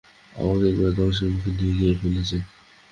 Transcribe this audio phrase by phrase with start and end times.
[0.33, 2.37] আমাকে একেবারে ধ্বংসের মুখে নিয়ে গিয়ে ফেলেছে।